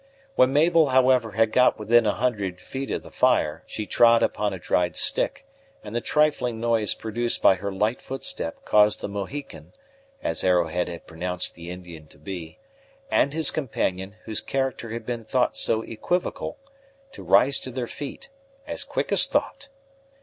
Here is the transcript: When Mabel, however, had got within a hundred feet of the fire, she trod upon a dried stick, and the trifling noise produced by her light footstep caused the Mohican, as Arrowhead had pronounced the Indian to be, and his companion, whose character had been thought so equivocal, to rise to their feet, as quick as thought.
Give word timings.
When 0.33 0.51
Mabel, 0.51 0.87
however, 0.87 1.33
had 1.33 1.51
got 1.51 1.77
within 1.77 2.07
a 2.07 2.15
hundred 2.15 2.59
feet 2.59 2.89
of 2.89 3.03
the 3.03 3.11
fire, 3.11 3.61
she 3.67 3.85
trod 3.85 4.23
upon 4.23 4.51
a 4.51 4.57
dried 4.57 4.95
stick, 4.95 5.45
and 5.83 5.93
the 5.95 6.01
trifling 6.01 6.59
noise 6.59 6.95
produced 6.95 7.43
by 7.43 7.53
her 7.53 7.71
light 7.71 8.01
footstep 8.01 8.65
caused 8.65 9.01
the 9.01 9.07
Mohican, 9.07 9.73
as 10.23 10.43
Arrowhead 10.43 10.87
had 10.89 11.05
pronounced 11.05 11.53
the 11.53 11.69
Indian 11.69 12.07
to 12.07 12.17
be, 12.17 12.57
and 13.11 13.31
his 13.33 13.51
companion, 13.51 14.15
whose 14.23 14.41
character 14.41 14.89
had 14.89 15.05
been 15.05 15.23
thought 15.23 15.55
so 15.55 15.83
equivocal, 15.83 16.57
to 17.11 17.21
rise 17.21 17.59
to 17.59 17.69
their 17.69 17.85
feet, 17.85 18.29
as 18.65 18.83
quick 18.83 19.11
as 19.11 19.27
thought. 19.27 19.69